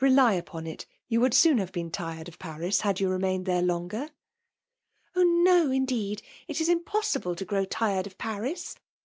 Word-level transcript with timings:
''B^y 0.00 0.36
upon 0.36 0.66
it 0.66 0.84
you 1.06 1.20
would 1.20 1.32
have 1.32 1.38
soon 1.38 1.64
been 1.66 1.92
tired 1.92 2.26
of 2.26 2.40
Paris, 2.40 2.80
had 2.80 2.98
you 2.98 3.08
remained 3.08 3.46
there 3.46 3.62
longer.*' 3.62 4.08
Oh 5.14 5.20
I 5.20 5.42
no, 5.44 5.70
indeed;— 5.70 6.22
it 6.48 6.60
is 6.60 6.68
impossible 6.68 7.36
to 7.36 7.44
grow 7.44 7.64
tired 7.64 8.08
of 8.08 8.18
Paris. 8.18 8.74